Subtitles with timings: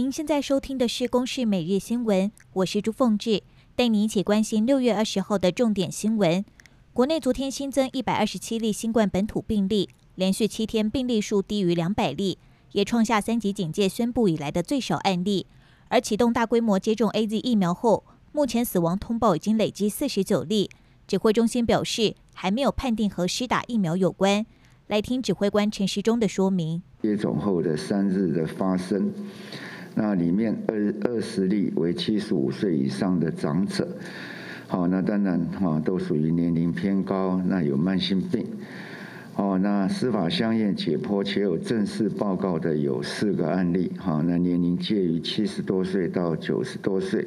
[0.00, 3.42] 您现在收听的是《公视每日新闻》，我是朱凤志，
[3.76, 6.42] 带您一起关心六月二十号的重点新闻。
[6.94, 12.38] 国内昨天新增一百二十七例新冠本土病例，连续七天病例数低于两百例，
[12.72, 15.46] 也创下三级警戒宣布以来的最少案例。
[15.88, 20.70] 而启动大规模接种 AZ 疫苗后，目前死亡通报已经累积四十九例。
[21.06, 24.46] 指挥中心表示，还没有判定和施打疫苗有关。
[24.86, 26.82] 来听指挥官陈时中的说明。
[27.02, 29.12] 接种后的三日的发生，
[29.94, 33.88] 那里面二二十例为七十五岁以上的长者，
[34.68, 38.46] 好，那当然哈都属于年龄偏高，那有慢性病，
[39.36, 47.26] 哦，那司法相验解剖且有正式报告的有四个案例，好，那年龄介于七十多岁到九十多岁。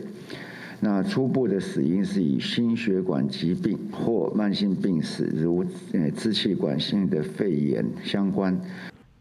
[0.80, 8.59] 那初步的死因是以心血管疾病或慢性病史，如呃支气管性的肺炎相关。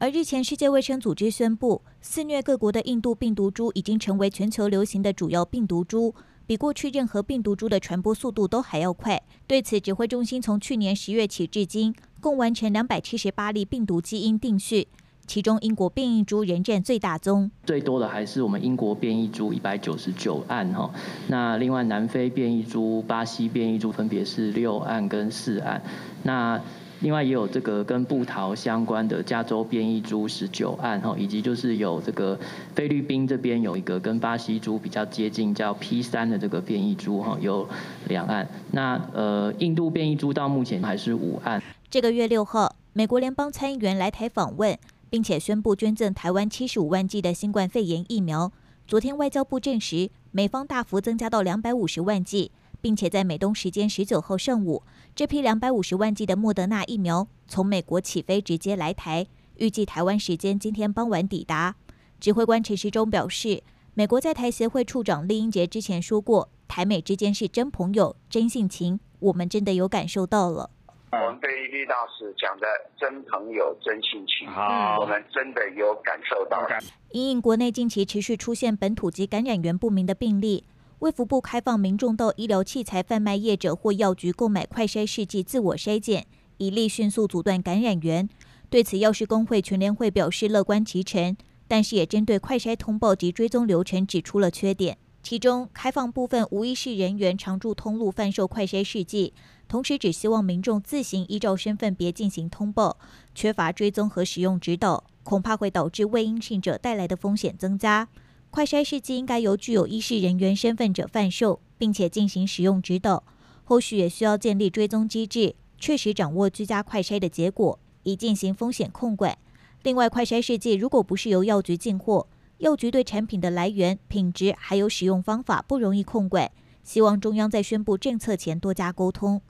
[0.03, 6.13] 而日前，世界卫生组织宣布，肆虐各国的印度病毒株已经成为全球流行的主要病毒株，
[6.45, 9.23] 比过去任何病毒株的传播速度都还要快。
[9.47, 14.89] 对此，指挥中心从去年十月起至今，共完成两百七十八例病毒基因定序。
[15.25, 20.91] 其中，英国变异株仍占最大宗，最多的还是我们英国变异株一百九十九案哈。
[21.29, 25.81] 那另外，南非变异株、巴西变异株分别是六案跟四案。
[26.25, 26.61] 那
[27.03, 32.39] 另外也有这个跟布桃相关的加州变异株十九案哈，以及就是有这个
[32.75, 37.69] 菲律宾这边有一个跟巴西株比较接近叫 P 三的这个变异株哈，有
[38.09, 38.49] 两案。
[38.71, 41.63] 那呃，印度变异株到目前还是五案。
[41.91, 44.79] 这个月六号，美国联邦参议员来台访问。
[45.13, 48.51] 并且宣布捐赠台湾七十五万剂的新冠肺炎疫苗。
[48.87, 52.51] 昨天外交部证实，美方大幅增加到两百五十万剂，
[52.83, 54.83] 并且在美东时间十九号上午，
[55.15, 61.77] 这批两百五十万剂的莫德纳疫苗从美国起飞，直接来台，预计台湾时间今天傍晚抵达。
[62.21, 63.63] 指挥官陈时中表示，
[63.95, 70.69] 美国在台协会处长酈英杰之前说过，台美之间是真朋友、真性情，我们真的有感受到了。
[71.13, 72.67] 我们对酈大使讲的
[72.99, 76.67] 真朋友、真性情，好，我们真的有感受到。
[77.11, 80.65] 因应国内近期持续出现本土及感染源不明的病例，
[81.03, 86.25] 卫福部开放民众到医疗器材贩卖业者或药局购买快筛试剂自我筛检，
[86.59, 88.29] 以利迅速阻断感染源。
[88.71, 91.37] 对此，药师公会全联会表示乐观其成，
[91.67, 94.97] 但是也针对快筛通报及追踪流程指出了缺点。
[95.25, 99.35] 其中，开放部分无医事人员常驻通路贩售快筛试剂，
[99.67, 102.97] 同时只希望民众自行依照身份别进行通报，
[103.35, 108.07] 缺乏追踪和使用指导，恐怕会导致未阴性者带来的风险增加。
[108.53, 113.25] 快筛试剂应该由具有医事人员身份者贩售，并且进行使用指导。
[113.65, 119.39] 后续也需要建立追踪机制，确实掌握居家快筛的结果，以进行风险控管。
[119.83, 126.53] 另外，快筛试剂如果不是由药局进货，药局对产品的来源、品质还有使用方法不容易控管，
[126.85, 129.41] 希望中央在宣布政策前多加沟通。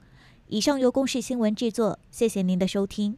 [0.47, 3.17] 以上由公视新闻制作，谢谢您的收听。